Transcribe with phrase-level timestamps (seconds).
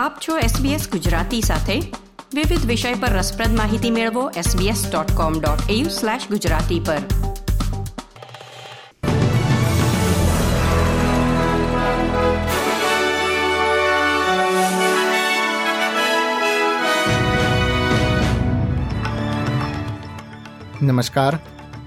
[0.00, 1.92] આપ છો SBS ગુજરાતી સાથે.
[2.34, 6.98] વિવિધ વિષય પર રસપ્રદ માહિતી મેળવો sbs.com.au/gujarati પર.
[20.82, 21.38] નમસ્કાર.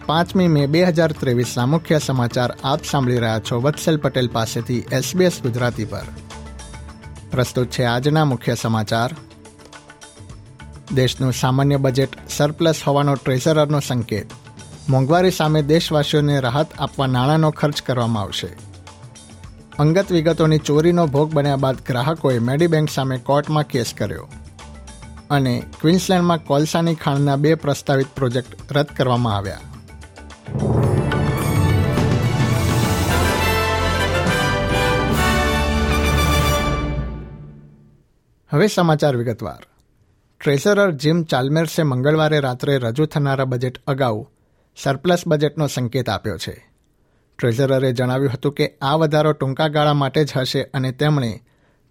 [0.05, 5.39] પાંચમી મે બે હજાર ત્રેવીસના મુખ્ય સમાચાર આપ સાંભળી રહ્યા છો વત્સલ પટેલ પાસેથી એસબીએસ
[5.43, 6.03] ગુજરાતી પર.
[7.33, 9.15] પ્રસ્તુત છે આજના મુખ્ય સમાચાર.
[10.93, 14.27] દેશનું સામાન્ય બજેટ સરપ્લસ હોવાનો ટ્રેઝરરનો સંકેત.
[14.89, 18.47] મોંઘવારી સામે દેશવાસીઓને રાહત આપવા નાણાંનો ખર્ચ કરવામાં આવશે.
[19.79, 24.27] અંગત વિગતોની ચોરીનો ભોગ બન્યા બાદ ગ્રાહકોએ મેડીબેન્ક સામે કોર્ટમાં કેસ કર્યો.
[25.29, 29.59] અને ક્વિન્સલેન્ડમાં કોલસાની ખાણના બે પ્રસ્તાવિત પ્રોજેક્ટ રદ કરવામાં આવ્યા.
[38.53, 39.63] હવે સમાચાર વિગતવાર.
[40.41, 44.25] ટ્રેઝરર જીમ ચાલ્મેર્સે મંગળવારે રાત્રે રજૂ થનારા બજેટ અગાઉ
[44.83, 46.71] સરપ્લસ બજેટનો સંકેત આપ્યો છે.
[47.39, 51.41] ટ્રેઝરરે જણાવ્યું હતું કે આ વધારો ટૂંકા ગાળા માટે જ હશે અને તેમણે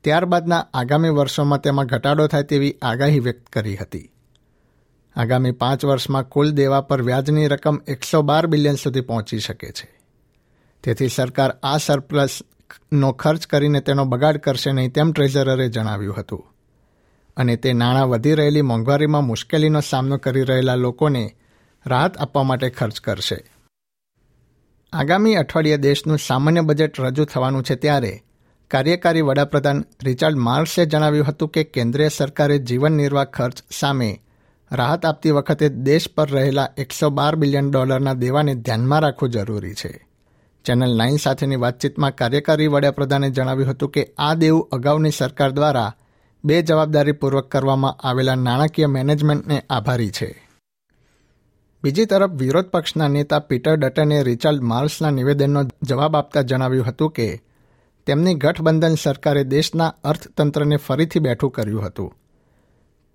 [0.05, 4.13] ત્યારબાદના આગામી વર્ષોમાં તેમાં ઘટાડો થાય તેવી આગાહી વ્યક્ત કરી હતી.
[5.17, 10.01] આગામી પાંચ વર્ષમાં કુલ દેવા પર વ્યાજની રકમ એકસો બાર બિલિયન સુધી પહોંચી શકે છે.
[10.83, 16.49] તેથી સરકાર આ સરપ્લસનો ખર્ચ કરીને તેનો બગાડ કરશે નહીં તેમ ટ્રેઝરરે જણાવ્યું હતું.
[17.37, 21.37] અને તે નાણાં વધી રહેલી મોંઘવારીમાં મુશ્કેલીનો સામનો કરી રહેલા લોકોને
[21.87, 23.39] રાહત આપવા માટે ખર્ચ કરશે.
[24.93, 28.23] આગામી અઠવાડિયે દેશનું સામાન્ય બજેટ રજૂ થવાનું છે ત્યારે
[28.71, 34.21] કાર્યકારી વડાપ્રધાન રિચાર્ડ માર્ક્સે જણાવ્યું હતું કે કેન્દ્રીય સરકારે જીવન નિર્વાહ ખર્ચ સામે
[34.73, 40.07] રાહત આપતી વખતે દેશ પર રહેલા એકસો બાર બિલિયન ડોલરના દેવાને ધ્યાનમાં રાખવું જરૂરી છે.
[40.65, 45.95] ચેનલ નાઇન સાથેની વાતચીતમાં કાર્યકારી વડાપ્રધાને જણાવ્યું હતું કે આ દેવું અગાઉની સરકાર દ્વારા
[46.45, 50.49] બે જવાબદારીપૂર્વક કરવામાં આવેલા નાણાકીય મેનેજમેન્ટને આભારી છે.
[51.83, 57.43] બીજી તરફ વિરોધ પક્ષના નેતા પીટર ડટને રિચાર્ડ માર્સના નિવેદનનો જવાબ આપતા જણાવ્યું હતું કે,
[58.07, 62.13] તેમની ગઠબંધન સરકારે દેશના અર્થતંત્રને ફરીથી બેઠું કર્યું હતું.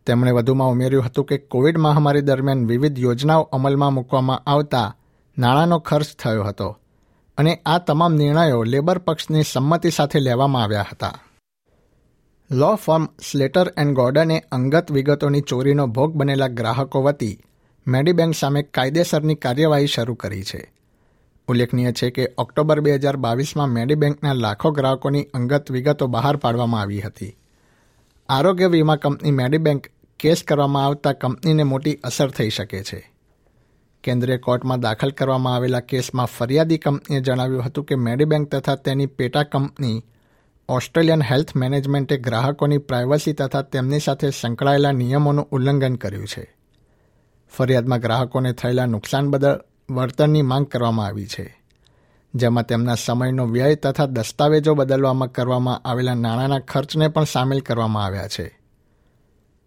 [0.05, 4.95] તેમણે વધુમાં ઉમેર્યું હતું કે, કોવિડ મહામારી દરમિયાન વિવિધ યોજનાઓ અમલમાં મૂકવામાં આવતા
[5.37, 6.77] નાણાંનો ખર્ચ થયો હતો
[7.37, 11.19] અને આ તમામ નિર્ણયો લેબર પક્ષની સંમતિ સાથે લેવામાં આવ્યા હતા.
[12.51, 17.39] લો ફર્મ સ્લેટર એન્ડ ગોર્ડને અંગત વિગતોની ચોરીનો ભોગ બનેલા ગ્રાહકો વતી
[17.87, 20.73] મેડીબેન્ક સામે કાયદેસરની કાર્યવાહી શરૂ કરી છે.
[21.47, 27.01] ઉલ્લેખનીય છે કે ઓક્ટોબર બે હજાર બાવીસમાં મેડીબેન્કના લાખો ગ્રાહકોની અંગત વિગતો બહાર પાડવામાં આવી
[27.01, 27.37] હતી.
[28.29, 29.87] આરોગ્ય વીમા કંપની મેડીબેન્ક
[30.19, 33.13] કેસ કરવામાં આવતા કંપનીને મોટી અસર થઈ શકે છે.
[34.03, 39.43] કેન્દ્રીય કોર્ટમાં દાખલ કરવામાં આવેલા કેસમાં ફરિયાદી કંપનીએ જણાવ્યું હતું કે મેડીબેંક તથા તેની પેટા
[39.43, 40.05] કંપની
[40.69, 46.55] ઓસ્ટ્રેલિયન હેલ્થ મેનેજમેન્ટે ગ્રાહકોની પ્રાઇવસી તથા તેમની સાથે સંકળાયેલા નિયમોનું ઉલ્લંઘન કર્યું છે.
[47.57, 51.61] ફરિયાદમાં ગ્રાહકોને થયેલા નુકસાન બદલ વળતરની માંગ કરવામાં આવી છે.
[52.35, 58.27] જેમાં તેમના સમયનો વ્યય તથા દસ્તાવેજો બદલવામાં કરવામાં આવેલા નાણાંના ખર્ચને પણ સામેલ કરવામાં આવ્યા
[58.27, 58.59] છે.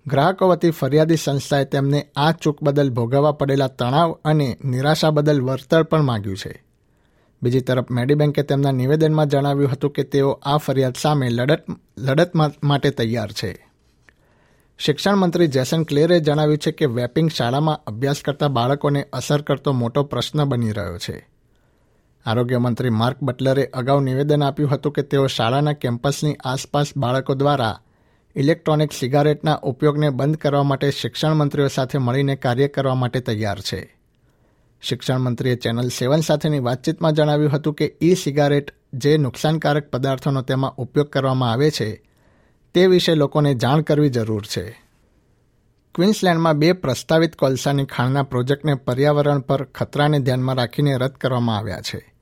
[0.06, 5.82] ગ્રાહકો વતી ફરિયાદી સંસ્થાએ તેમને આ ચૂક બદલ ભોગવવા પડેલા તણાવ અને નિરાશા બદલ વળતર
[5.82, 6.69] પણ માંગ્યું છે.
[7.42, 11.64] બીજી તરફ મેડીબેન્કે તેમના નિવેદનમાં જણાવ્યું હતું કે તેઓ આ ફરિયાદ સામે લડત
[11.98, 13.66] લડત માટે તૈયાર છે.
[14.78, 20.02] શિક્ષણ મંત્રી જેસન ક્લેરે જણાવ્યું છે કે વેપિંગ શાળામાં અભ્યાસ કરતા બાળકોને અસર કરતો મોટો
[20.02, 21.28] પ્રશ્ન બની રહ્યો છે.
[22.26, 27.80] આરોગ્ય મંત્રી માર્ક બટલરે અગાઉ નિવેદન આપ્યું હતું કે તેઓ શાળાના કેમ્પસની આસપાસ બાળકો દ્વારા
[28.36, 33.99] ઇલેક્ટ્રોનિક સિગારેટના ઉપયોગને બંધ કરવા માટે શિક્ષણ મંત્રીઓ સાથે મળીને કાર્ય કરવા માટે તૈયાર છે.
[34.82, 40.74] શિક્ષણ મંત્રીએ ચેનલ સેવન સાથેની વાતચીતમાં જણાવ્યું હતું કે ઈ સિગારેટ જે નુકસાનકારક પદાર્થોનો તેમાં
[40.74, 42.02] ઉપયોગ કરવામાં આવે છે,
[42.74, 44.82] તે વિશે લોકોને જાણ કરવી જરૂર છે.
[45.94, 52.14] ક્વિન્સલેન્ડમાં બે પ્રસ્તાવિત કોલસાની ખાણના પ્રોજેક્ટને પર્યાવરણ પર ખતરાને ધ્યાનમાં રાખીને રદ કરવામાં આવ્યા છે.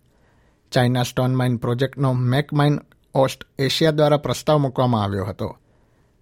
[0.73, 2.81] ચાઇના સ્ટોન માઇન પ્રોજેક્ટનો મેક માઇન
[3.15, 5.59] ઓસ્ટ એશિયા દ્વારા પ્રસ્તાવ મૂકવામાં આવ્યો હતો.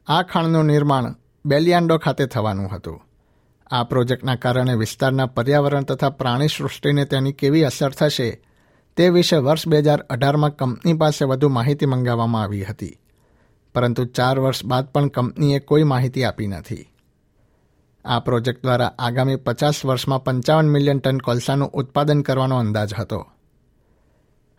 [0.06, 1.14] આ ખાણનું નિર્માણ
[1.46, 3.05] બેલિયાન્ડો ખાતે થવાનું હતું.
[3.70, 8.42] આ પ્રોજેક્ટના કારણે વિસ્તારના પર્યાવરણ તથા પ્રાણી સૃષ્ટિને તેની કેવી અસર થશે
[8.96, 12.98] તે વિશે વર્ષ બે હજાર અઢારમાં કંપની પાસે વધુ માહિતી મંગાવવામાં આવી હતી.
[13.74, 16.88] પરંતુ ચાર વર્ષ બાદ પણ કંપનીએ કોઈ માહિતી આપી નથી.
[18.04, 23.26] આ પ્રોજેક્ટ દ્વારા આગામી પચાસ વર્ષમાં પંચાવન મિલિયન ટન કોલસાનું ઉત્પાદન કરવાનો અંદાજ હતો.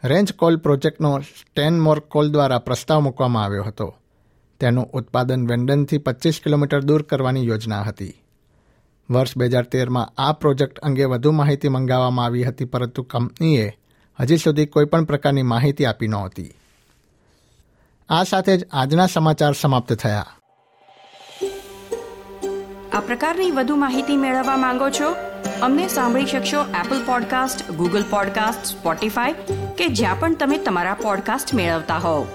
[0.03, 3.97] રેન્જ કોલ પ્રોજેક્ટનો સ્ટેનમોર કોલ દ્વારા પ્રસ્તાવ મૂકવામાં આવ્યો હતો.
[4.59, 8.26] તેનું ઉત્પાદન વેન્ડનથી પચીસ કિલોમીટર દૂર કરવાની યોજના હતી.
[9.09, 13.77] વર્ષ બે હજાર તેરમાં આ પ્રોજેક્ટ અંગે વધુ માહિતી મંગાવવામાં આવી હતી, પરંતુ કંપનીએ
[14.19, 16.53] હજી સુધી કોઈપણ પ્રકારની માહિતી આપી નહોતી.
[18.09, 20.25] આ સાથે જ આજના સમાચાર સમાપ્ત થયા.
[22.93, 25.15] આ પ્રકારની વધુ માહિતી મેળવવા માંગો છો?
[25.61, 29.33] અમને સાંભળી શકશો Apple podcast Google podcast Spotify
[29.77, 32.27] કે જ્યાં પણ તમે તમારા પોડકાસ્ટ મેળવતા હોવ.